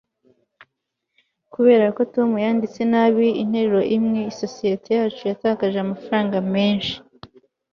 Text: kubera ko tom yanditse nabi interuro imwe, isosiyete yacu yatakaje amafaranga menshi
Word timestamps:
kubera 1.53 1.85
ko 1.95 2.01
tom 2.13 2.29
yanditse 2.45 2.81
nabi 2.91 3.27
interuro 3.43 3.81
imwe, 3.97 4.19
isosiyete 4.31 4.89
yacu 4.99 5.21
yatakaje 5.31 5.77
amafaranga 5.81 6.37
menshi 6.53 6.95